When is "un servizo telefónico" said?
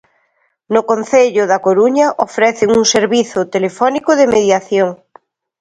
2.79-4.11